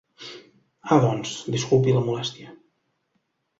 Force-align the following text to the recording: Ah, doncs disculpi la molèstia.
Ah, 0.91 0.97
doncs 1.03 1.35
disculpi 1.57 1.95
la 1.99 2.03
molèstia. 2.09 2.57